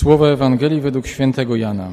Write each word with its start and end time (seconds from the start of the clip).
Słowa 0.00 0.28
Ewangelii 0.28 0.80
według 0.80 1.06
świętego 1.06 1.56
Jana. 1.56 1.90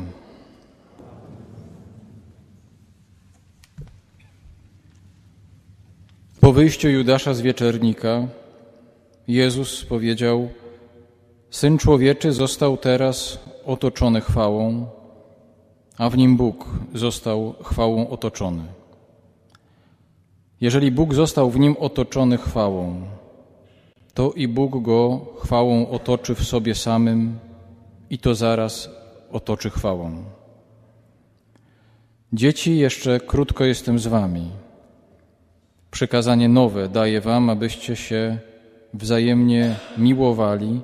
Po 6.42 6.54
wyjściu 6.54 6.90
Judasza 6.90 7.34
z 7.34 7.42
wieczernika 7.42 8.28
Jezus 9.28 9.86
powiedział: 9.86 10.50
Syn 11.50 11.78
człowieczy 11.78 12.34
został 12.34 12.78
teraz 12.78 13.40
otoczony 13.66 14.22
chwałą, 14.22 14.86
a 15.98 16.10
w 16.10 16.18
nim 16.18 16.38
Bóg 16.38 16.66
został 16.94 17.54
chwałą 17.64 18.10
otoczony. 18.10 18.64
Jeżeli 20.62 20.92
Bóg 20.92 21.14
został 21.14 21.50
w 21.50 21.60
nim 21.60 21.76
otoczony 21.80 22.38
chwałą, 22.38 23.02
to 24.14 24.32
i 24.32 24.48
Bóg 24.48 24.84
go 24.84 25.22
chwałą 25.40 25.90
otoczy 25.90 26.36
w 26.36 26.44
sobie 26.44 26.76
samym 26.76 27.47
i 28.10 28.18
to 28.18 28.36
zaraz 28.36 28.90
otoczy 29.32 29.70
chwałą. 29.70 30.24
Dzieci, 32.34 32.78
jeszcze 32.78 33.20
krótko 33.20 33.66
jestem 33.66 34.00
z 34.00 34.08
wami. 34.08 34.52
Przykazanie 35.92 36.50
nowe 36.50 36.90
daję 36.90 37.22
wam, 37.22 37.50
abyście 37.50 37.96
się 37.96 38.38
wzajemnie 38.94 39.76
miłowali, 39.98 40.82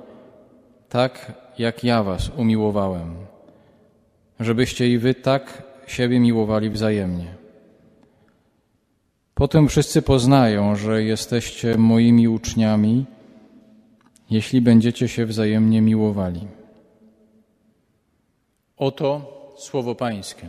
tak 0.88 1.32
jak 1.58 1.84
ja 1.84 2.02
was 2.02 2.30
umiłowałem, 2.36 3.16
żebyście 4.40 4.88
i 4.88 4.98
wy 4.98 5.14
tak 5.14 5.62
siebie 5.86 6.20
miłowali 6.20 6.70
wzajemnie. 6.70 7.34
Potem 9.34 9.68
wszyscy 9.68 10.02
poznają, 10.02 10.76
że 10.76 11.02
jesteście 11.02 11.78
moimi 11.78 12.28
uczniami, 12.28 13.04
jeśli 14.30 14.60
będziecie 14.60 15.08
się 15.08 15.26
wzajemnie 15.26 15.82
miłowali. 15.82 16.40
Oto 18.76 19.54
słowo 19.56 19.94
Pańskie. 19.94 20.46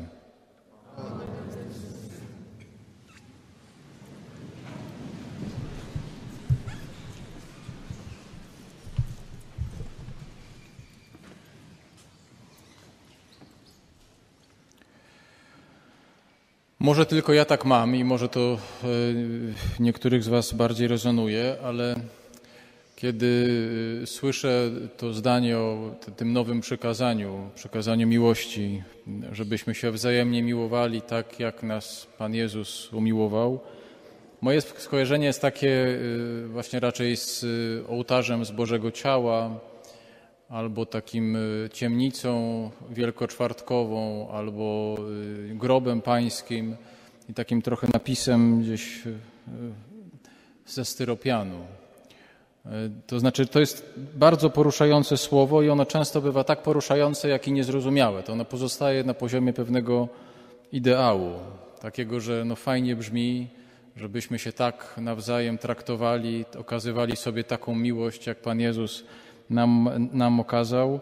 Może 16.79 17.05
tylko 17.05 17.33
ja 17.33 17.45
tak 17.45 17.65
mam 17.65 17.95
i 17.95 18.03
może 18.03 18.29
to 18.29 18.39
e, 18.39 18.87
niektórych 19.79 20.23
z 20.23 20.27
Was 20.27 20.53
bardziej 20.53 20.87
rezonuje, 20.87 21.57
ale 21.63 21.95
kiedy 23.05 23.49
e, 24.03 24.07
słyszę 24.07 24.71
to 24.97 25.13
zdanie 25.13 25.57
o 25.57 25.95
tym 26.17 26.33
nowym 26.33 26.61
przykazaniu, 26.61 27.49
przykazaniu 27.55 28.07
miłości, 28.07 28.83
żebyśmy 29.31 29.75
się 29.75 29.91
wzajemnie 29.91 30.43
miłowali 30.43 31.01
tak, 31.01 31.39
jak 31.39 31.63
nas 31.63 32.07
Pan 32.17 32.33
Jezus 32.33 32.93
umiłował, 32.93 33.59
moje 34.41 34.61
skojarzenie 34.61 35.25
jest 35.25 35.41
takie 35.41 35.99
e, 36.45 36.47
właśnie 36.47 36.79
raczej 36.79 37.17
z 37.17 37.45
ołtarzem 37.87 38.45
z 38.45 38.51
Bożego 38.51 38.91
Ciała, 38.91 39.59
albo 40.49 40.85
takim 40.85 41.35
y, 41.35 41.69
ciemnicą 41.73 42.71
wielkoczwartkową, 42.89 44.29
albo 44.31 44.95
y, 45.51 45.55
grobem 45.55 46.01
pańskim 46.01 46.75
i 47.29 47.33
takim 47.33 47.61
trochę 47.61 47.87
napisem 47.93 48.61
gdzieś 48.61 49.07
y, 49.07 49.17
ze 50.65 50.85
styropianu. 50.85 51.84
To 53.07 53.19
znaczy, 53.19 53.47
to 53.47 53.59
jest 53.59 53.93
bardzo 54.15 54.49
poruszające 54.49 55.17
słowo 55.17 55.61
i 55.61 55.69
ono 55.69 55.85
często 55.85 56.21
bywa 56.21 56.43
tak 56.43 56.61
poruszające, 56.61 57.29
jak 57.29 57.47
i 57.47 57.51
niezrozumiałe. 57.51 58.23
To 58.23 58.33
ono 58.33 58.45
pozostaje 58.45 59.03
na 59.03 59.13
poziomie 59.13 59.53
pewnego 59.53 60.07
ideału, 60.71 61.31
takiego, 61.81 62.19
że 62.19 62.45
no 62.45 62.55
fajnie 62.55 62.95
brzmi, 62.95 63.47
żebyśmy 63.95 64.39
się 64.39 64.51
tak 64.51 64.95
nawzajem 64.97 65.57
traktowali, 65.57 66.45
okazywali 66.59 67.15
sobie 67.15 67.43
taką 67.43 67.75
miłość, 67.75 68.27
jak 68.27 68.37
Pan 68.41 68.59
Jezus 68.59 69.03
nam, 69.49 69.89
nam 70.13 70.39
okazał 70.39 70.99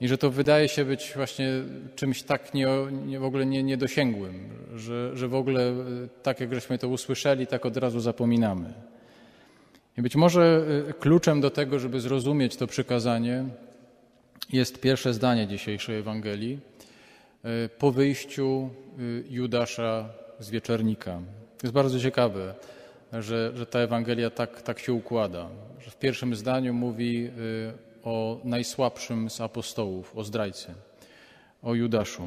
i 0.00 0.08
że 0.08 0.18
to 0.18 0.30
wydaje 0.30 0.68
się 0.68 0.84
być 0.84 1.12
właśnie 1.16 1.52
czymś 1.94 2.22
tak 2.22 2.54
nie, 2.54 2.66
nie 3.06 3.20
w 3.20 3.24
ogóle 3.24 3.46
nie, 3.46 3.62
niedosięgłym, 3.62 4.48
że, 4.74 5.16
że 5.16 5.28
w 5.28 5.34
ogóle 5.34 5.62
e, 5.62 5.74
tak 6.22 6.40
jak 6.40 6.54
żeśmy 6.54 6.78
to 6.78 6.88
usłyszeli, 6.88 7.46
tak 7.46 7.66
od 7.66 7.76
razu 7.76 8.00
zapominamy. 8.00 8.74
I 9.98 10.02
być 10.02 10.16
może 10.16 10.64
e, 10.88 10.92
kluczem 10.92 11.40
do 11.40 11.50
tego, 11.50 11.78
żeby 11.78 12.00
zrozumieć 12.00 12.56
to 12.56 12.66
przykazanie, 12.66 13.44
jest 14.52 14.80
pierwsze 14.80 15.14
zdanie 15.14 15.46
dzisiejszej 15.46 15.98
Ewangelii 15.98 16.58
e, 17.44 17.68
po 17.68 17.92
wyjściu 17.92 18.70
Judasza 19.30 20.08
z 20.40 20.50
wieczornika. 20.50 21.20
To 21.58 21.66
jest 21.66 21.74
bardzo 21.74 22.00
ciekawe 22.00 22.54
że, 23.12 23.52
że 23.54 23.66
ta 23.66 23.78
Ewangelia 23.78 24.30
tak, 24.30 24.62
tak 24.62 24.78
się 24.78 24.92
układa. 24.92 25.48
Że 25.80 25.90
w 25.90 25.96
pierwszym 25.96 26.34
zdaniu 26.34 26.74
mówi 26.74 27.26
y, 27.26 27.72
o 28.04 28.40
najsłabszym 28.44 29.30
z 29.30 29.40
apostołów, 29.40 30.16
o 30.16 30.24
zdrajcy, 30.24 30.74
o 31.62 31.74
Judaszu. 31.74 32.22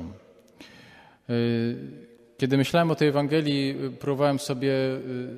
Y, 2.39 2.41
kiedy 2.41 2.57
myślałem 2.57 2.91
o 2.91 2.95
tej 2.95 3.07
Ewangelii, 3.07 3.75
y, 3.85 3.91
próbowałem 3.91 4.39
sobie 4.39 4.73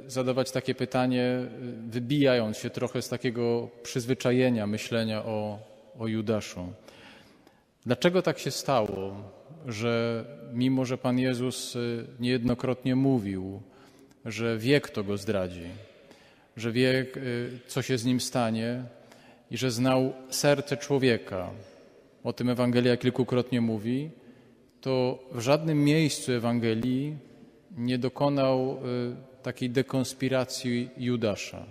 zadawać 0.08 0.52
takie 0.52 0.76
pytanie, 0.76 1.48
wybijając 1.90 2.58
się 2.58 2.70
trochę 2.70 3.02
z 3.02 3.10
takiego 3.10 3.70
przyzwyczajenia 3.84 4.68
myślenia 4.68 5.26
o, 5.26 5.60
o 6.00 6.08
Judaszu. 6.08 6.74
Dlaczego 7.86 8.22
tak 8.22 8.40
się 8.40 8.52
stało, 8.52 9.16
że 9.68 10.26
mimo, 10.54 10.86
że 10.86 10.98
Pan 10.98 11.20
Jezus 11.20 11.78
niejednokrotnie 12.20 12.96
mówił 12.96 13.62
że 14.26 14.58
wie, 14.58 14.82
kto 14.82 15.04
go 15.04 15.18
zdradzi, 15.18 15.68
że 16.58 16.72
wie, 16.72 17.06
y, 17.18 17.60
co 17.68 17.82
się 17.82 17.98
z 17.98 18.06
nim 18.06 18.20
stanie 18.20 18.84
i 19.52 19.58
że 19.58 19.72
znał 19.72 20.14
serce 20.30 20.78
człowieka. 20.78 21.50
O 22.24 22.34
tym 22.34 22.50
Ewangelia 22.50 22.98
kilkukrotnie 22.98 23.62
mówi. 23.62 24.10
To 24.82 25.20
w 25.32 25.40
żadnym 25.40 25.84
miejscu 25.84 26.32
Ewangelii 26.32 27.18
nie 27.78 27.98
dokonał 27.98 28.78
y, 28.78 29.44
takiej 29.44 29.70
dekonspiracji 29.70 30.90
Judasza. 30.98 31.66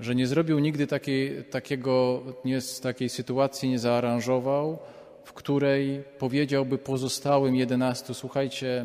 Że 0.00 0.14
nie 0.14 0.26
zrobił 0.26 0.58
nigdy 0.58 0.86
takiej, 0.86 1.44
takiego, 1.44 2.22
nie, 2.44 2.58
takiej 2.82 3.08
sytuacji 3.08 3.68
nie 3.68 3.78
zaaranżował, 3.78 4.78
w 5.24 5.32
której 5.32 6.02
powiedziałby 6.18 6.78
pozostałym 6.78 7.56
jedenastu, 7.56 8.14
słuchajcie, 8.14 8.84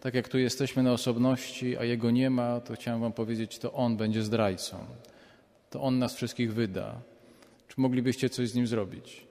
tak 0.00 0.14
jak 0.14 0.28
tu 0.28 0.38
jesteśmy 0.38 0.82
na 0.82 0.92
osobności, 0.92 1.76
a 1.76 1.84
Jego 1.84 2.10
nie 2.10 2.30
ma, 2.30 2.60
to 2.60 2.74
chciałem 2.74 3.00
Wam 3.00 3.12
powiedzieć, 3.12 3.58
to 3.58 3.72
On 3.72 3.96
będzie 3.96 4.22
zdrajcą. 4.22 4.76
To 5.70 5.82
On 5.82 5.98
nas 5.98 6.14
wszystkich 6.14 6.54
wyda. 6.54 7.00
Czy 7.68 7.74
moglibyście 7.80 8.30
coś 8.30 8.48
z 8.48 8.54
Nim 8.54 8.66
zrobić? 8.66 9.26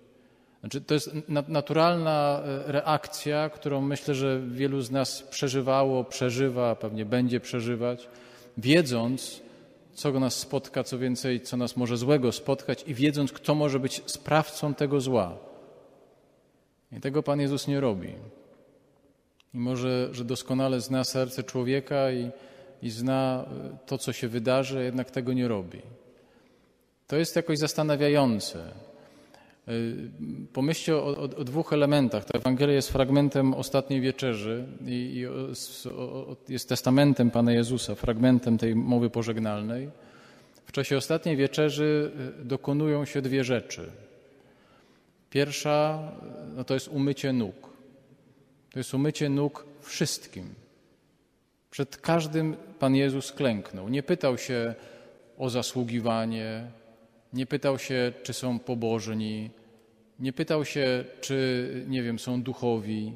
Znaczy, 0.66 0.82
to 0.82 0.94
jest 0.94 1.12
naturalna 1.48 2.42
e, 2.46 2.72
reakcja, 2.72 3.50
którą 3.50 3.82
myślę, 3.82 4.16
że 4.16 4.42
wielu 4.48 4.82
z 4.82 4.92
nas 4.92 5.24
przeżywało, 5.24 6.04
przeżywa, 6.04 6.76
pewnie 6.76 7.06
będzie 7.06 7.40
przeżywać, 7.40 8.08
wiedząc, 8.58 9.42
co 9.94 10.20
nas 10.20 10.36
spotka, 10.36 10.84
co 10.84 10.98
więcej, 11.00 11.42
co 11.42 11.58
nas 11.58 11.78
może 11.78 11.98
złego 11.98 12.32
spotkać 12.32 12.84
i 12.88 12.94
wiedząc, 12.94 13.32
kto 13.32 13.56
może 13.56 13.80
być 13.80 14.02
sprawcą 14.06 14.74
tego 14.74 15.02
zła. 15.02 15.38
I 16.92 17.02
tego 17.02 17.24
Pan 17.24 17.40
Jezus 17.40 17.68
nie 17.68 17.80
robi. 17.80 18.14
Mimo, 19.54 19.76
że, 19.76 20.10
że 20.12 20.26
doskonale 20.26 20.82
zna 20.82 21.04
serce 21.04 21.44
człowieka 21.44 22.12
i, 22.12 22.32
i 22.82 22.90
zna 22.90 23.46
e, 23.46 23.78
to, 23.86 23.98
co 23.98 24.14
się 24.14 24.28
wydarzy, 24.28 24.84
jednak 24.84 25.12
tego 25.12 25.34
nie 25.34 25.48
robi. 25.48 25.82
To 27.08 27.16
jest 27.16 27.36
jakoś 27.36 27.58
zastanawiające. 27.58 28.72
E, 29.68 29.72
pomyślcie 30.54 30.96
o, 30.96 31.06
o, 31.06 31.22
o, 31.22 31.44
dwóch 31.44 31.74
elementach. 31.74 32.26
Ta 32.26 32.40
Ewangelia 32.40 32.76
jest 32.76 32.92
fragmentem 32.92 33.54
ostatniej 33.54 34.02
wieczerzy 34.02 34.66
i, 34.86 35.14
i 35.16 35.28
o, 35.28 36.36
jest 36.50 36.70
testamentem 36.70 37.32
Pana 37.32 37.52
Jezusa, 37.52 37.96
fragmentem 37.96 38.58
tej 38.58 38.76
mowy 38.76 39.10
pożegnalnej. 39.10 39.90
W 40.66 40.72
czasie 40.72 40.98
ostatniej 40.98 41.38
wieczerzy 41.38 42.12
e, 42.42 42.46
dokonują 42.46 43.06
się 43.06 43.22
dwie 43.22 43.44
rzeczy. 43.44 43.92
Pierwsza 45.30 46.12
no 46.56 46.64
to 46.64 46.74
jest 46.74 46.88
umycie 46.88 47.34
nóg. 47.34 47.70
To 48.72 48.80
jest 48.80 48.94
umycie 48.94 49.30
nóg 49.30 49.66
wszystkim. 49.82 50.54
Przed 51.72 51.98
każdym 51.98 52.56
Pan 52.80 52.96
Jezus 52.96 53.32
klęknął. 53.32 53.90
Nie 53.90 54.04
pytał 54.04 54.38
się 54.38 54.76
o 55.38 55.50
zasługiwanie, 55.50 56.68
nie 57.34 57.46
pytał 57.46 57.80
się, 57.80 58.14
czy 58.24 58.34
są 58.34 58.60
pobożni, 58.60 59.50
nie 60.20 60.34
pytał 60.34 60.66
się, 60.66 61.06
czy, 61.22 61.86
nie 61.88 62.04
wiem, 62.04 62.20
są 62.20 62.42
duchowi. 62.42 63.16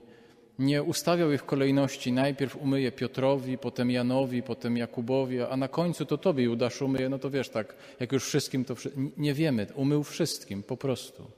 Nie 0.59 0.83
ustawiał 0.83 1.31
ich 1.31 1.41
w 1.41 1.45
kolejności. 1.45 2.11
Najpierw 2.11 2.55
umyje 2.55 2.91
Piotrowi, 2.91 3.57
potem 3.57 3.91
Janowi, 3.91 4.43
potem 4.43 4.77
Jakubowi, 4.77 5.41
a 5.41 5.57
na 5.57 5.67
końcu 5.67 6.05
to 6.05 6.17
Tobie, 6.17 6.43
Judasz, 6.43 6.81
umyje. 6.81 7.09
No 7.09 7.19
to 7.19 7.29
wiesz, 7.29 7.49
tak, 7.49 7.75
jak 7.99 8.11
już 8.11 8.25
wszystkim 8.25 8.65
to... 8.65 8.75
Nie 9.17 9.33
wiemy, 9.33 9.67
umył 9.75 10.03
wszystkim 10.03 10.63
po 10.63 10.77
prostu. 10.77 11.31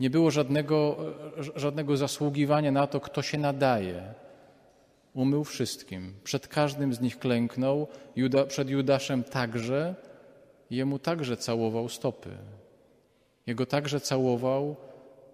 Nie 0.00 0.10
było 0.10 0.30
żadnego, 0.30 0.96
żadnego 1.56 1.96
zasługiwania 1.96 2.72
na 2.72 2.86
to, 2.86 3.00
kto 3.00 3.22
się 3.22 3.38
nadaje. 3.38 4.14
Umył 5.14 5.44
wszystkim. 5.44 6.14
Przed 6.24 6.48
każdym 6.48 6.94
z 6.94 7.00
nich 7.00 7.18
klęknął, 7.18 7.88
Juda, 8.16 8.44
przed 8.44 8.70
Judaszem 8.70 9.24
także, 9.24 9.94
jemu 10.70 10.98
także 10.98 11.36
całował 11.36 11.88
stopy. 11.88 12.30
Jego 13.48 13.66
także 13.66 14.00
całował 14.00 14.76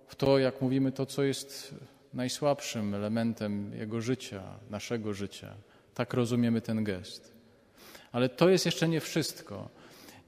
w 0.06 0.14
to, 0.14 0.38
jak 0.38 0.61
mówimy, 0.61 0.93
to, 0.93 1.06
co 1.06 1.22
jest 1.22 1.75
najsłabszym 2.12 2.94
elementem 2.94 3.72
jego 3.75 4.00
życia, 4.00 4.43
naszego 4.70 5.14
życia. 5.14 5.55
Tak 5.94 6.14
rozumiemy 6.14 6.61
ten 6.61 6.84
gest. 6.84 7.32
Ale 8.12 8.28
to 8.28 8.49
jest 8.49 8.66
jeszcze 8.66 8.88
nie 8.88 9.00
wszystko. 9.00 9.69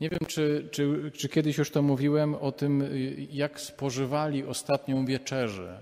Nie 0.00 0.10
wiem, 0.10 0.20
czy, 0.26 0.68
czy, 0.70 1.10
czy 1.14 1.28
kiedyś 1.28 1.58
już 1.58 1.70
to 1.70 1.82
mówiłem 1.82 2.34
o 2.34 2.52
tym, 2.52 2.84
jak 3.30 3.60
spożywali 3.60 4.44
ostatnią 4.44 5.06
wieczerzę. 5.06 5.78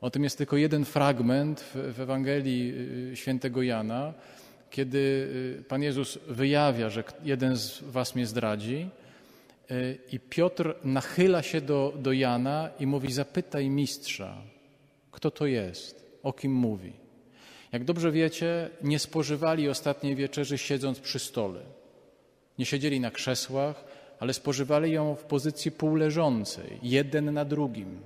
O 0.00 0.10
tym 0.10 0.24
jest 0.24 0.38
tylko 0.38 0.56
jeden 0.56 0.84
fragment 0.84 1.60
w, 1.60 1.94
w 1.94 2.00
Ewangelii 2.00 2.74
y, 3.12 3.16
świętego 3.16 3.62
Jana, 3.62 4.14
kiedy 4.70 4.98
y, 5.60 5.64
Pan 5.68 5.82
Jezus 5.82 6.18
wyjawia, 6.28 6.90
że 6.90 7.04
jeden 7.24 7.56
z 7.56 7.82
was 7.82 8.14
mnie 8.14 8.26
zdradzi. 8.26 8.90
Y, 9.70 9.98
I 10.12 10.20
Piotr 10.20 10.74
nachyla 10.84 11.42
się 11.42 11.60
do, 11.60 11.92
do 11.96 12.12
Jana 12.12 12.70
i 12.80 12.86
mówi: 12.86 13.12
Zapytaj 13.12 13.70
mistrza, 13.70 14.36
kto 15.10 15.30
to 15.30 15.46
jest, 15.46 16.18
o 16.22 16.32
kim 16.32 16.52
mówi. 16.52 16.92
Jak 17.72 17.84
dobrze 17.84 18.12
wiecie, 18.12 18.70
nie 18.82 18.98
spożywali 18.98 19.68
ostatniej 19.68 20.16
wieczerzy 20.16 20.58
siedząc 20.58 21.00
przy 21.00 21.18
stole. 21.18 21.60
Nie 22.58 22.66
siedzieli 22.66 23.00
na 23.00 23.10
krzesłach, 23.10 23.84
ale 24.20 24.34
spożywali 24.34 24.92
ją 24.92 25.14
w 25.14 25.24
pozycji 25.24 25.70
półleżącej, 25.70 26.78
jeden 26.82 27.34
na 27.34 27.44
drugim. 27.44 28.00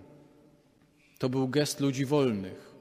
To 1.18 1.28
był 1.28 1.48
gest 1.48 1.80
ludzi 1.80 2.04
wolnych. 2.04 2.74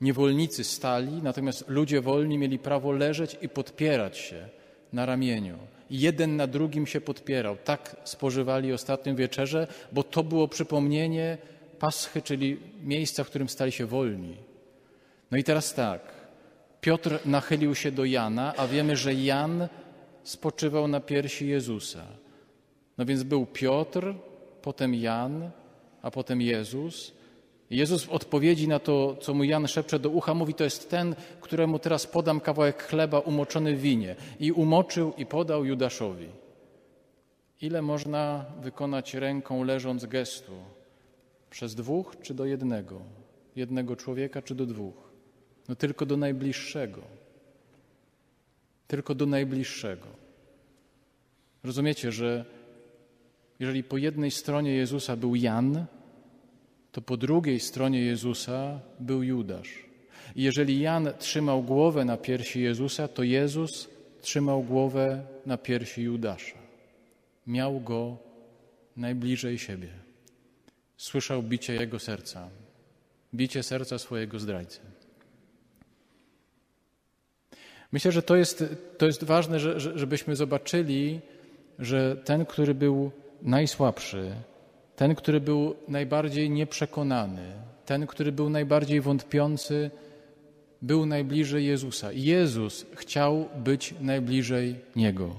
Niewolnicy 0.00 0.64
stali, 0.64 1.22
natomiast 1.22 1.68
ludzie 1.68 2.00
wolni 2.00 2.38
mieli 2.38 2.58
prawo 2.58 2.92
leżeć 2.92 3.36
i 3.42 3.48
podpierać 3.48 4.18
się 4.18 4.48
na 4.92 5.06
ramieniu. 5.06 5.58
Jeden 5.90 6.36
na 6.36 6.46
drugim 6.46 6.86
się 6.86 7.00
podpierał. 7.00 7.56
Tak 7.64 7.96
spożywali 8.04 8.72
ostatnią 8.72 9.16
wieczerzę, 9.16 9.66
bo 9.92 10.02
to 10.02 10.24
było 10.24 10.48
przypomnienie 10.48 11.38
Paschy, 11.78 12.22
czyli 12.22 12.56
miejsca, 12.84 13.24
w 13.24 13.28
którym 13.28 13.48
stali 13.48 13.72
się 13.72 13.86
wolni. 13.86 14.36
No 15.30 15.38
i 15.38 15.44
teraz 15.44 15.74
tak. 15.74 16.00
Piotr 16.80 17.18
nachylił 17.24 17.74
się 17.74 17.92
do 17.92 18.04
Jana, 18.04 18.54
a 18.56 18.66
wiemy, 18.66 18.96
że 18.96 19.14
Jan 19.14 19.68
spoczywał 20.22 20.88
na 20.88 21.00
piersi 21.00 21.48
Jezusa. 21.48 22.06
No 22.98 23.04
więc 23.04 23.22
był 23.22 23.46
Piotr, 23.46 24.14
potem 24.62 24.94
Jan, 24.94 25.50
a 26.02 26.10
potem 26.10 26.40
Jezus. 26.40 27.12
Jezus 27.70 28.04
w 28.04 28.10
odpowiedzi 28.10 28.68
na 28.68 28.78
to, 28.78 29.16
co 29.20 29.34
mu 29.34 29.44
Jan 29.44 29.68
szepcze 29.68 29.98
do 29.98 30.10
ucha, 30.10 30.34
mówi: 30.34 30.54
To 30.54 30.64
jest 30.64 30.90
ten, 30.90 31.14
któremu 31.40 31.78
teraz 31.78 32.06
podam 32.06 32.40
kawałek 32.40 32.82
chleba 32.82 33.18
umoczony 33.18 33.76
w 33.76 33.80
winie. 33.80 34.16
I 34.40 34.52
umoczył 34.52 35.12
i 35.16 35.26
podał 35.26 35.64
Judaszowi. 35.64 36.28
Ile 37.60 37.82
można 37.82 38.44
wykonać 38.60 39.14
ręką 39.14 39.64
leżąc 39.64 40.06
gestu? 40.06 40.52
Przez 41.50 41.74
dwóch 41.74 42.16
czy 42.22 42.34
do 42.34 42.44
jednego? 42.44 43.00
Jednego 43.56 43.96
człowieka 43.96 44.42
czy 44.42 44.54
do 44.54 44.66
dwóch? 44.66 45.08
No 45.68 45.74
tylko 45.74 46.06
do 46.06 46.16
najbliższego. 46.16 47.02
Tylko 48.86 49.14
do 49.14 49.26
najbliższego. 49.26 50.08
Rozumiecie, 51.64 52.12
że 52.12 52.44
jeżeli 53.60 53.84
po 53.84 53.96
jednej 53.96 54.30
stronie 54.30 54.74
Jezusa 54.74 55.16
był 55.16 55.34
Jan, 55.34 55.86
to 56.98 57.02
po 57.02 57.16
drugiej 57.16 57.60
stronie 57.60 58.00
Jezusa 58.00 58.80
był 59.00 59.22
Judasz. 59.22 59.84
I 60.36 60.42
jeżeli 60.42 60.80
Jan 60.80 61.08
trzymał 61.18 61.62
głowę 61.62 62.04
na 62.04 62.16
piersi 62.16 62.62
Jezusa, 62.62 63.08
to 63.08 63.22
Jezus 63.22 63.88
trzymał 64.20 64.62
głowę 64.62 65.22
na 65.46 65.58
piersi 65.58 66.02
Judasza. 66.02 66.58
Miał 67.46 67.80
go 67.80 68.16
najbliżej 68.96 69.58
siebie. 69.58 69.88
Słyszał 70.96 71.42
bicie 71.42 71.74
jego 71.74 71.98
serca, 71.98 72.50
bicie 73.34 73.62
serca 73.62 73.98
swojego 73.98 74.38
zdrajcy. 74.38 74.80
Myślę, 77.92 78.12
że 78.12 78.22
to 78.22 78.36
jest, 78.36 78.64
to 78.98 79.06
jest 79.06 79.24
ważne, 79.24 79.60
że, 79.60 79.98
żebyśmy 79.98 80.36
zobaczyli, 80.36 81.20
że 81.78 82.16
ten, 82.16 82.46
który 82.46 82.74
był 82.74 83.10
najsłabszy, 83.42 84.34
ten, 84.98 85.14
który 85.14 85.40
był 85.40 85.76
najbardziej 85.88 86.50
nieprzekonany, 86.50 87.52
ten, 87.86 88.06
który 88.06 88.32
był 88.32 88.50
najbardziej 88.50 89.00
wątpiący, 89.00 89.90
był 90.82 91.06
najbliżej 91.06 91.66
Jezusa. 91.66 92.12
Jezus 92.12 92.86
chciał 92.94 93.48
być 93.56 93.94
najbliżej 94.00 94.74
Niego. 94.96 95.36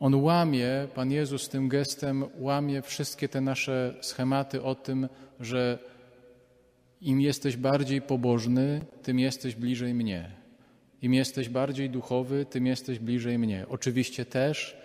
On 0.00 0.14
łamie, 0.14 0.68
Pan 0.94 1.10
Jezus 1.10 1.48
tym 1.48 1.68
gestem 1.68 2.24
łamie 2.38 2.82
wszystkie 2.82 3.28
te 3.28 3.40
nasze 3.40 3.94
schematy 4.00 4.62
o 4.62 4.74
tym, 4.74 5.08
że 5.40 5.78
im 7.00 7.20
jesteś 7.20 7.56
bardziej 7.56 8.02
pobożny, 8.02 8.80
tym 9.02 9.18
jesteś 9.18 9.54
bliżej 9.54 9.94
mnie. 9.94 10.30
Im 11.02 11.14
jesteś 11.14 11.48
bardziej 11.48 11.90
duchowy, 11.90 12.46
tym 12.46 12.66
jesteś 12.66 12.98
bliżej 12.98 13.38
mnie. 13.38 13.66
Oczywiście 13.68 14.24
też, 14.24 14.81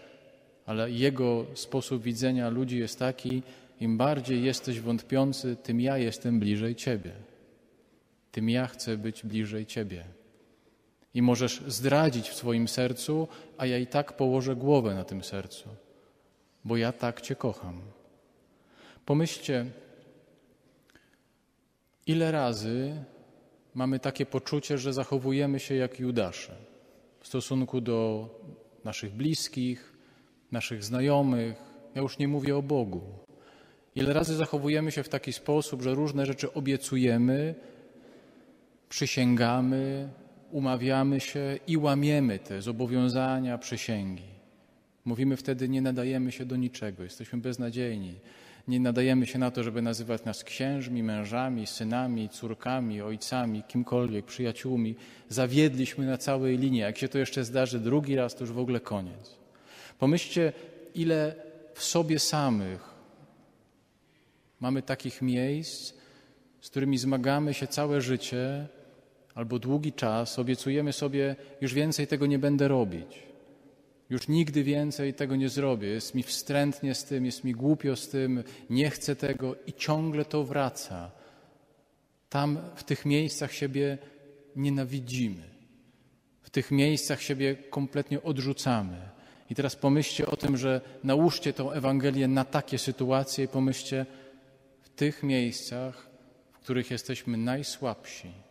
ale 0.68 0.92
jego 0.92 1.46
sposób 1.54 2.04
widzenia 2.04 2.50
ludzi 2.50 2.80
jest 2.80 3.00
taki: 3.00 3.44
im 3.80 3.98
bardziej 3.98 4.44
jesteś 4.44 4.80
wątpiący, 4.80 5.56
tym 5.56 5.82
ja 5.82 5.98
jestem 5.98 6.40
bliżej 6.40 6.76
ciebie. 6.76 7.12
Tym 8.32 8.50
ja 8.50 8.68
chcę 8.68 8.98
być 8.98 9.24
bliżej 9.24 9.66
ciebie. 9.66 10.04
I 11.14 11.22
możesz 11.22 11.64
zdradzić 11.68 12.30
w 12.30 12.36
swoim 12.36 12.68
sercu, 12.68 13.28
a 13.58 13.66
ja 13.66 13.78
i 13.78 13.88
tak 13.88 14.18
położę 14.18 14.56
głowę 14.56 14.96
na 14.96 15.04
tym 15.04 15.24
sercu, 15.24 15.70
bo 16.66 16.78
ja 16.78 16.92
tak 16.92 17.22
Cię 17.22 17.36
kocham. 17.36 17.82
Pomyślcie, 19.06 19.66
ile 22.08 22.32
razy 22.32 23.04
mamy 23.74 24.00
takie 24.00 24.26
poczucie, 24.26 24.78
że 24.78 24.94
zachowujemy 24.94 25.60
się 25.60 25.76
jak 25.76 26.00
Judasze 26.00 26.56
w 27.20 27.28
stosunku 27.28 27.82
do 27.82 28.30
naszych 28.84 29.14
bliskich, 29.14 29.97
naszych 30.52 30.84
znajomych. 30.84 31.56
Ja 31.96 32.02
już 32.02 32.18
nie 32.18 32.28
mówię 32.28 32.58
o 32.58 32.62
Bogu. 32.62 33.02
Ile 33.96 34.14
razy 34.14 34.36
zachowujemy 34.36 34.92
się 34.92 35.04
w 35.04 35.10
taki 35.10 35.34
sposób, 35.34 35.82
że 35.82 35.96
różne 35.96 36.26
rzeczy 36.26 36.54
obiecujemy, 36.54 37.56
przysięgamy, 38.90 40.10
umawiamy 40.52 41.20
się 41.20 41.60
i 41.68 41.78
łamiemy 41.78 42.40
te 42.40 42.62
zobowiązania, 42.62 43.58
przysięgi. 43.58 44.38
Mówimy 45.06 45.38
wtedy, 45.38 45.70
nie 45.70 45.82
nadajemy 45.82 46.32
się 46.32 46.46
do 46.46 46.56
niczego, 46.56 47.04
jesteśmy 47.04 47.40
beznadziejni. 47.40 48.16
Nie 48.68 48.80
nadajemy 48.80 49.26
się 49.26 49.40
na 49.40 49.52
to, 49.52 49.64
żeby 49.64 49.82
nazywać 49.82 50.24
nas 50.26 50.44
księżmi, 50.44 51.04
mężami, 51.04 51.68
synami, 51.68 52.30
córkami, 52.30 53.02
ojcami, 53.02 53.64
kimkolwiek, 53.68 54.26
przyjaciółmi. 54.26 54.96
Zawiedliśmy 55.30 56.06
na 56.06 56.18
całej 56.18 56.58
linii. 56.58 56.80
Jak 56.80 56.98
się 56.98 57.08
to 57.08 57.18
jeszcze 57.18 57.44
zdarzy 57.44 57.80
drugi 57.80 58.16
raz, 58.16 58.36
to 58.36 58.44
już 58.44 58.54
w 58.54 58.60
ogóle 58.60 58.80
koniec. 58.80 59.38
Pomyślcie, 60.00 60.54
ile 60.96 61.36
w 61.74 61.84
sobie 61.84 62.20
samych 62.20 62.98
mamy 64.60 64.82
takich 64.82 65.22
miejsc, 65.22 65.94
z 66.62 66.70
którymi 66.70 66.98
zmagamy 66.98 67.54
się 67.54 67.68
całe 67.68 68.02
życie, 68.02 68.68
albo 69.36 69.60
długi 69.60 69.94
czas 69.94 70.40
obiecujemy 70.40 70.94
sobie, 70.94 71.36
już 71.62 71.74
więcej 71.74 72.08
tego 72.08 72.26
nie 72.26 72.40
będę 72.40 72.68
robić. 72.68 73.28
Już 74.10 74.28
nigdy 74.28 74.64
więcej 74.64 75.14
tego 75.14 75.36
nie 75.36 75.50
zrobię. 75.50 75.88
Jest 75.88 76.16
mi 76.16 76.24
wstrętnie 76.24 76.96
z 76.96 77.04
tym, 77.04 77.26
jest 77.26 77.44
mi 77.44 77.52
głupio 77.52 77.96
z 77.96 78.10
tym, 78.10 78.44
nie 78.70 78.90
chcę 78.90 79.16
tego 79.16 79.56
i 79.68 79.74
ciągle 79.74 80.26
to 80.26 80.44
wraca. 80.44 81.12
Tam 82.30 82.60
w 82.76 82.84
tych 82.84 83.06
miejscach 83.06 83.54
siebie 83.54 83.98
nienawidzimy. 84.56 85.44
W 86.42 86.50
tych 86.50 86.72
miejscach 86.72 87.22
siebie 87.22 87.56
kompletnie 87.56 88.24
odrzucamy. 88.24 89.17
I 89.50 89.56
teraz 89.56 89.76
pomyślcie 89.76 90.28
o 90.28 90.38
tym, 90.38 90.58
że 90.58 90.82
nałóżcie 91.04 91.54
tą 91.54 91.72
Ewangelię 91.72 92.28
na 92.28 92.46
takie 92.46 92.78
sytuacje 92.78 93.46
i 93.46 93.48
pomyślcie 93.48 94.06
w 94.82 94.90
tych 94.90 95.24
miejscach, 95.24 96.10
w 96.54 96.60
których 96.60 96.92
jesteśmy 96.92 97.38
najsłabsi 97.38 98.48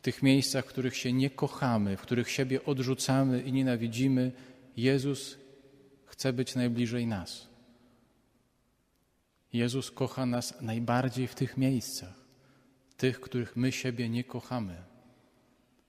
w 0.00 0.02
tych 0.02 0.22
miejscach, 0.22 0.64
w 0.64 0.68
których 0.68 0.96
się 0.96 1.12
nie 1.12 1.30
kochamy, 1.30 1.96
w 1.96 2.00
których 2.00 2.30
siebie 2.30 2.64
odrzucamy 2.64 3.42
i 3.42 3.52
nienawidzimy, 3.52 4.32
Jezus 4.76 5.38
chce 6.06 6.32
być 6.32 6.54
najbliżej 6.54 7.06
nas. 7.06 7.48
Jezus 9.52 9.90
kocha 9.90 10.26
nas 10.26 10.60
najbardziej 10.60 11.26
w 11.26 11.34
tych 11.34 11.56
miejscach, 11.56 12.14
tych, 12.96 13.20
których 13.20 13.56
my 13.56 13.72
siebie 13.72 14.08
nie 14.08 14.24
kochamy, 14.24 14.76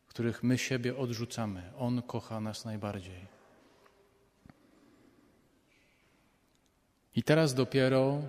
których 0.08 0.44
my 0.44 0.58
siebie 0.58 0.98
odrzucamy. 0.98 1.64
On 1.78 2.02
kocha 2.02 2.40
nas 2.40 2.66
najbardziej. 2.66 3.41
I 7.16 7.24
teraz 7.24 7.54
dopiero 7.54 8.22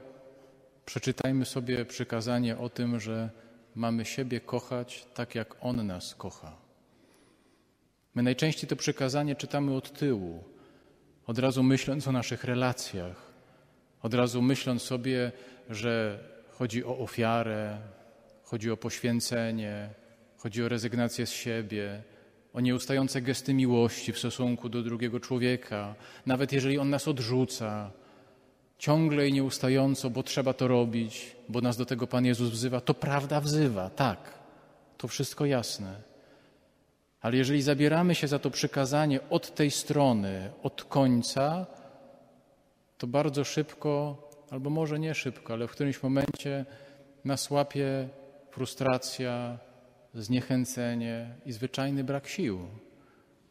przeczytajmy 0.87 1.45
sobie 1.45 1.85
przykazanie 1.85 2.59
o 2.59 2.69
tym, 2.69 3.01
że 3.01 3.31
mamy 3.75 4.05
siebie 4.05 4.41
kochać 4.41 5.07
tak, 5.15 5.35
jak 5.35 5.57
On 5.61 5.87
nas 5.87 6.15
kocha. 6.15 6.57
My 8.15 8.23
najczęściej 8.23 8.69
to 8.69 8.77
przykazanie 8.77 9.37
czytamy 9.37 9.75
od 9.75 9.93
tyłu, 9.93 10.45
od 11.27 11.39
razu 11.39 11.63
myśląc 11.63 12.09
o 12.09 12.13
naszych 12.13 12.45
relacjach, 12.45 13.33
od 14.03 14.15
razu 14.15 14.43
myśląc 14.43 14.83
sobie, 14.83 15.33
że 15.71 16.19
chodzi 16.51 16.85
o 16.85 16.99
ofiarę, 16.99 17.79
chodzi 18.43 18.71
o 18.71 18.77
poświęcenie, 18.77 19.89
chodzi 20.37 20.65
o 20.65 20.69
rezygnację 20.69 21.27
z 21.27 21.33
siebie, 21.33 22.03
o 22.53 22.61
nieustające 22.61 23.23
gesty 23.23 23.55
miłości 23.55 24.13
w 24.13 24.19
stosunku 24.19 24.69
do 24.69 24.83
drugiego 24.83 25.21
człowieka, 25.21 25.95
nawet 26.27 26.53
jeżeli 26.53 26.79
on 26.79 26.91
nas 26.91 27.09
odrzuca, 27.09 27.91
ciągle 28.83 29.29
i 29.29 29.33
nieustająco, 29.33 30.11
bo 30.11 30.23
trzeba 30.23 30.53
to 30.53 30.69
robić, 30.69 31.37
bo 31.49 31.61
nas 31.61 31.77
do 31.77 31.87
tego 31.87 32.07
Pan 32.07 32.25
Jezus 32.25 32.51
wzywa, 32.51 32.81
to 32.81 32.95
prawda 32.95 33.41
wzywa, 33.41 33.91
tak, 33.91 34.19
to 34.99 35.09
wszystko 35.09 35.47
jasne. 35.47 35.95
Ale 37.21 37.37
jeżeli 37.37 37.63
zabieramy 37.63 38.15
się 38.15 38.29
za 38.29 38.39
to 38.39 38.51
przykazanie 38.51 39.21
od 39.31 39.55
tej 39.55 39.71
strony, 39.71 40.51
od 40.63 40.85
końca, 40.85 41.67
to 42.99 43.07
bardzo 43.07 43.45
szybko, 43.45 44.19
albo 44.51 44.71
może 44.71 44.99
nie 44.99 45.15
szybko, 45.15 45.53
ale 45.53 45.69
w 45.69 45.71
którymś 45.71 46.03
momencie 46.03 46.65
nas 47.25 47.51
łapie 47.51 48.09
frustracja, 48.51 49.59
zniechęcenie 50.15 51.35
i 51.47 51.53
zwyczajny 51.53 52.05
brak 52.05 52.29
sił, 52.29 52.67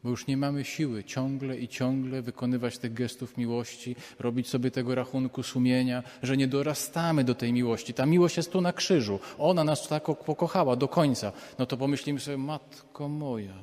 bo 0.03 0.09
już 0.09 0.27
nie 0.27 0.37
mamy 0.37 0.63
siły 0.65 1.03
ciągle 1.03 1.57
i 1.57 1.67
ciągle 1.67 2.21
wykonywać 2.21 2.77
tych 2.77 2.93
gestów 2.93 3.37
miłości, 3.37 3.95
robić 4.19 4.49
sobie 4.49 4.71
tego 4.71 4.95
rachunku 4.95 5.43
sumienia, 5.43 6.03
że 6.23 6.37
nie 6.37 6.47
dorastamy 6.47 7.23
do 7.23 7.35
tej 7.35 7.53
miłości. 7.53 7.93
Ta 7.93 8.05
miłość 8.05 8.37
jest 8.37 8.51
tu 8.51 8.61
na 8.61 8.73
krzyżu. 8.73 9.19
Ona 9.37 9.63
nas 9.63 9.87
tak 9.87 10.03
pokochała 10.03 10.75
do 10.75 10.87
końca. 10.87 11.31
No 11.59 11.65
to 11.65 11.77
pomyślimy 11.77 12.19
sobie, 12.19 12.37
matko 12.37 13.09
moja, 13.09 13.53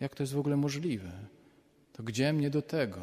jak 0.00 0.14
to 0.14 0.22
jest 0.22 0.32
w 0.32 0.38
ogóle 0.38 0.56
możliwe? 0.56 1.10
To 1.92 2.02
gdzie 2.02 2.32
mnie 2.32 2.50
do 2.50 2.62
tego? 2.62 3.00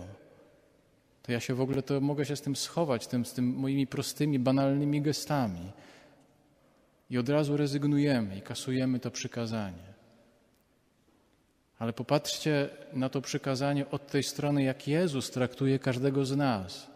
To 1.22 1.32
ja 1.32 1.40
się 1.40 1.54
w 1.54 1.62
ogóle 1.62 1.82
to 1.82 2.02
mogę 2.02 2.26
się 2.26 2.36
z 2.36 2.42
tym 2.42 2.56
schować, 2.56 3.08
tym, 3.08 3.26
z 3.26 3.34
tym 3.34 3.46
moimi 3.46 3.88
prostymi, 3.88 4.40
banalnymi 4.40 5.02
gestami. 5.02 5.72
I 7.10 7.18
od 7.18 7.30
razu 7.30 7.58
rezygnujemy 7.58 8.38
i 8.38 8.42
kasujemy 8.42 9.00
to 9.00 9.12
przykazanie. 9.12 9.95
Ale 11.80 11.94
popatrzcie 11.94 12.70
na 12.94 13.10
to 13.10 13.22
przykazanie 13.22 13.90
od 13.90 14.08
tej 14.08 14.24
strony, 14.24 14.64
jak 14.64 14.88
Jezus 14.88 15.32
traktuje 15.32 15.80
każdego 15.80 16.26
z 16.26 16.36
nas. 16.36 16.88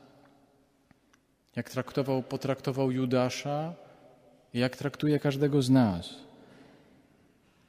Jak 1.56 1.70
traktował, 1.70 2.24
potraktował 2.24 2.92
Judasza 2.92 3.74
i 4.54 4.60
jak 4.60 4.76
traktuje 4.76 5.20
każdego 5.20 5.62
z 5.62 5.70
nas. 5.70 6.16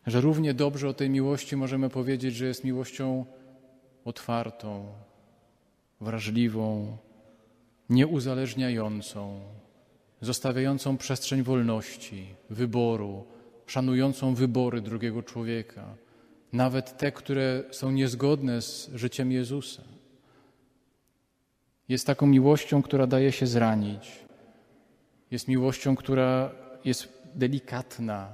Że 0.07 0.21
równie 0.21 0.55
dobrze 0.55 0.88
o 0.88 0.95
tej 0.95 1.11
miłości 1.11 1.57
możemy 1.57 1.90
powiedzieć, 1.90 2.35
że 2.35 2.47
jest 2.47 2.64
miłością 2.64 3.25
otwartą, 4.05 4.87
wrażliwą, 6.00 6.97
nieuzależniającą, 7.90 9.40
zostawiającą 10.21 10.97
przestrzeń 10.97 11.43
wolności, 11.43 12.26
wyboru, 12.50 13.25
szanującą 13.67 14.35
wybory 14.35 14.81
drugiego 14.81 15.23
człowieka, 15.23 15.95
nawet 16.52 16.97
te, 16.99 17.12
które 17.12 17.62
są 17.71 17.90
niezgodne 17.90 18.62
z 18.62 18.90
życiem 18.95 19.33
Jezusa. 19.33 19.83
Jest 21.88 22.07
taką 22.07 22.26
miłością, 22.26 22.83
która 22.83 23.07
daje 23.07 23.33
się 23.33 23.47
zranić. 23.47 24.11
Jest 25.30 25.49
miłością, 25.49 25.97
która 25.97 26.50
jest 26.85 27.09
delikatna, 27.35 28.28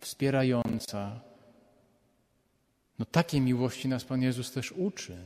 wspierająca. 0.00 1.20
No 2.98 3.04
takiej 3.04 3.40
miłości 3.40 3.88
nas 3.88 4.04
Pan 4.04 4.22
Jezus 4.22 4.52
też 4.52 4.72
uczy. 4.72 5.16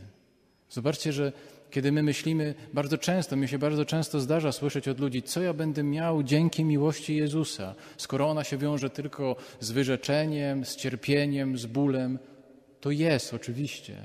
Zobaczcie, 0.71 1.13
że 1.13 1.33
kiedy 1.73 1.93
my 1.93 2.03
myślimy 2.03 2.55
bardzo 2.73 2.99
często, 2.99 3.37
mi 3.37 3.49
się 3.49 3.59
bardzo 3.59 3.85
często 3.85 4.21
zdarza 4.21 4.53
słyszeć 4.53 4.89
od 4.89 5.01
ludzi, 5.01 5.23
co 5.23 5.43
ja 5.43 5.55
będę 5.55 5.83
miał 5.83 6.23
dzięki 6.23 6.65
miłości 6.65 7.17
Jezusa, 7.17 7.75
skoro 7.97 8.29
ona 8.29 8.45
się 8.45 8.59
wiąże 8.59 8.91
tylko 8.91 9.37
z 9.61 9.71
wyrzeczeniem, 9.71 10.65
z 10.65 10.77
cierpieniem, 10.77 11.59
z 11.59 11.67
bólem. 11.67 12.19
To 12.81 12.91
jest 12.91 13.35
oczywiście, 13.35 13.97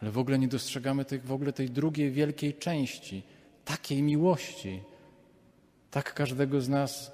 ale 0.00 0.10
w 0.10 0.18
ogóle 0.18 0.38
nie 0.38 0.48
dostrzegamy 0.48 1.04
tej, 1.04 1.18
w 1.20 1.32
ogóle 1.32 1.52
tej 1.52 1.70
drugiej 1.70 2.10
wielkiej 2.10 2.54
części, 2.54 3.22
takiej 3.64 4.02
miłości. 4.02 4.80
Tak 5.90 6.14
każdego 6.14 6.60
z 6.60 6.68
nas 6.68 7.12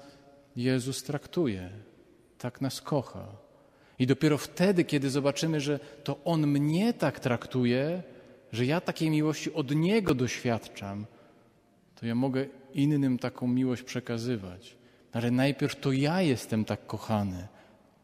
Jezus 0.55 1.03
traktuje, 1.03 1.69
tak 2.37 2.61
nas 2.61 2.81
kocha. 2.81 3.27
I 3.99 4.07
dopiero 4.07 4.37
wtedy, 4.37 4.83
kiedy 4.83 5.09
zobaczymy, 5.09 5.61
że 5.61 5.79
to 6.03 6.19
On 6.25 6.47
mnie 6.47 6.93
tak 6.93 7.19
traktuje, 7.19 8.03
że 8.51 8.65
ja 8.65 8.81
takiej 8.81 9.09
miłości 9.09 9.53
od 9.53 9.75
Niego 9.75 10.13
doświadczam, 10.13 11.05
to 11.95 12.05
ja 12.05 12.15
mogę 12.15 12.45
innym 12.73 13.19
taką 13.19 13.47
miłość 13.47 13.83
przekazywać. 13.83 14.75
Ale 15.11 15.31
najpierw 15.31 15.75
to 15.75 15.91
ja 15.91 16.21
jestem 16.21 16.65
tak 16.65 16.85
kochany. 16.85 17.47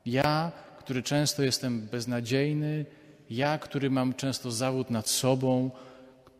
Ja, 0.05 0.51
który 0.79 1.03
często 1.03 1.43
jestem 1.43 1.81
beznadziejny, 1.81 2.85
ja, 3.29 3.57
który 3.57 3.89
mam 3.89 4.13
często 4.13 4.51
zawód 4.51 4.89
nad 4.89 5.09
sobą, 5.09 5.71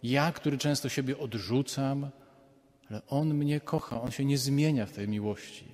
ja, 0.04 0.32
który 0.32 0.58
często 0.58 0.90
siebie 0.90 1.18
odrzucam, 1.18 2.10
ale 2.90 3.02
On 3.08 3.34
mnie 3.34 3.60
kocha, 3.60 4.02
On 4.02 4.12
się 4.12 4.26
nie 4.26 4.38
zmienia 4.38 4.86
w 4.86 4.92
tej 4.92 5.08
miłości. 5.08 5.66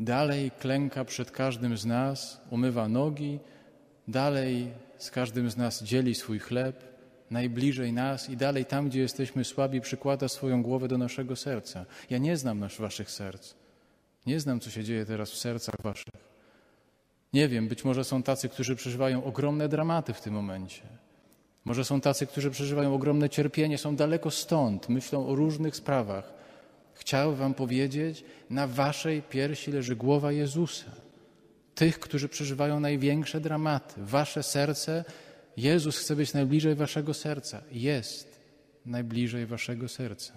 Dalej 0.00 0.50
klęka 0.50 1.04
przed 1.04 1.30
każdym 1.30 1.76
z 1.76 1.86
nas, 1.86 2.40
umywa 2.50 2.88
nogi, 2.88 3.38
dalej 4.08 4.70
z 4.98 5.10
każdym 5.10 5.50
z 5.50 5.56
nas 5.56 5.82
dzieli 5.82 6.14
swój 6.14 6.38
chleb, 6.38 6.84
najbliżej 7.30 7.92
nas 7.92 8.30
i 8.30 8.36
dalej 8.36 8.64
tam, 8.64 8.88
gdzie 8.88 9.00
jesteśmy 9.00 9.44
słabi, 9.44 9.80
przykłada 9.80 10.28
swoją 10.28 10.62
głowę 10.62 10.88
do 10.88 10.98
naszego 10.98 11.36
serca. 11.36 11.86
Ja 12.10 12.18
nie 12.18 12.36
znam 12.36 12.58
nasz, 12.58 12.78
waszych 12.78 13.10
serc. 13.10 13.54
Nie 14.26 14.40
znam, 14.40 14.60
co 14.60 14.70
się 14.70 14.84
dzieje 14.84 15.06
teraz 15.06 15.30
w 15.30 15.36
sercach 15.36 15.74
waszych. 15.82 16.30
Nie 17.32 17.48
wiem, 17.48 17.68
być 17.68 17.84
może 17.84 18.04
są 18.04 18.22
tacy, 18.22 18.48
którzy 18.48 18.76
przeżywają 18.76 19.24
ogromne 19.24 19.68
dramaty 19.68 20.12
w 20.12 20.20
tym 20.20 20.34
momencie. 20.34 20.82
Może 21.64 21.84
są 21.84 22.00
tacy, 22.00 22.26
którzy 22.26 22.50
przeżywają 22.50 22.94
ogromne 22.94 23.28
cierpienie, 23.28 23.78
są 23.78 23.96
daleko 23.96 24.30
stąd, 24.30 24.88
myślą 24.88 25.26
o 25.26 25.34
różnych 25.34 25.76
sprawach. 25.76 26.32
Chciałbym 26.94 27.38
Wam 27.38 27.54
powiedzieć, 27.54 28.24
na 28.50 28.66
Waszej 28.66 29.22
piersi 29.22 29.72
leży 29.72 29.96
głowa 29.96 30.32
Jezusa 30.32 31.09
tych, 31.80 32.00
którzy 32.00 32.28
przeżywają 32.28 32.80
największe 32.80 33.40
dramaty. 33.40 33.94
Wasze 34.04 34.42
serce, 34.42 35.04
Jezus 35.56 35.98
chce 35.98 36.16
być 36.16 36.32
najbliżej 36.32 36.74
Waszego 36.74 37.14
serca. 37.14 37.62
Jest 37.72 38.40
najbliżej 38.86 39.46
Waszego 39.46 39.88
serca. 39.88 40.34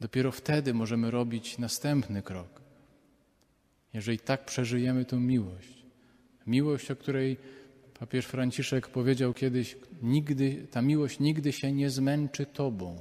Dopiero 0.00 0.32
wtedy 0.32 0.74
możemy 0.74 1.10
robić 1.10 1.58
następny 1.58 2.22
krok. 2.22 2.62
Jeżeli 3.94 4.18
tak 4.18 4.44
przeżyjemy 4.44 5.04
tą 5.04 5.20
miłość. 5.20 5.82
Miłość, 6.46 6.90
o 6.90 6.96
której 6.96 7.36
papież 7.98 8.26
Franciszek 8.26 8.88
powiedział 8.88 9.34
kiedyś, 9.34 9.76
nigdy, 10.02 10.66
ta 10.70 10.82
miłość 10.82 11.20
nigdy 11.20 11.52
się 11.52 11.72
nie 11.72 11.90
zmęczy 11.90 12.46
Tobą. 12.46 12.98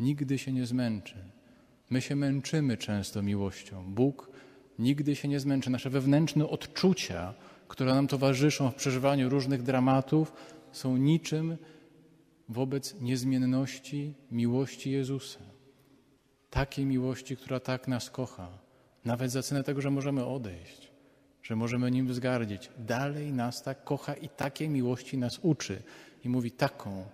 Nigdy 0.00 0.38
się 0.38 0.52
nie 0.52 0.66
zmęczy. 0.66 1.16
My 1.90 2.00
się 2.00 2.16
męczymy 2.16 2.76
często 2.76 3.22
miłością. 3.22 3.94
Bóg 3.94 4.31
nigdy 4.78 5.16
się 5.16 5.28
nie 5.28 5.40
zmęczy. 5.40 5.70
Nasze 5.70 5.90
wewnętrzne 5.90 6.48
odczucia, 6.48 7.34
które 7.68 7.94
nam 7.94 8.06
towarzyszą 8.06 8.70
w 8.70 8.74
przeżywaniu 8.74 9.28
różnych 9.28 9.62
dramatów, 9.62 10.32
są 10.72 10.96
niczym 10.96 11.56
wobec 12.48 13.00
niezmienności 13.00 14.14
miłości 14.30 14.90
Jezusa. 14.90 15.40
Takiej 16.50 16.86
miłości, 16.86 17.36
która 17.36 17.60
tak 17.60 17.88
nas 17.88 18.10
kocha, 18.10 18.48
nawet 19.04 19.30
za 19.30 19.42
cenę 19.42 19.64
tego, 19.64 19.80
że 19.80 19.90
możemy 19.90 20.26
odejść, 20.26 20.92
że 21.42 21.56
możemy 21.56 21.90
nim 21.90 22.06
wzgardzić. 22.06 22.70
Dalej 22.78 23.32
nas 23.32 23.62
tak 23.62 23.84
kocha 23.84 24.14
i 24.14 24.28
takiej 24.28 24.68
miłości 24.68 25.18
nas 25.18 25.38
uczy. 25.42 25.82
I 26.24 26.28
mówi: 26.28 26.50
taką 26.50 27.04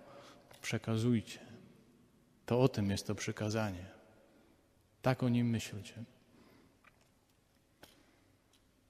przekazujcie. 0.61 1.39
To 2.45 2.61
o 2.61 2.67
tym 2.67 2.89
jest 2.89 3.07
to 3.07 3.15
przykazanie. 3.15 3.85
Tak 5.01 5.23
o 5.23 5.29
nim 5.29 5.49
myślcie. 5.49 6.03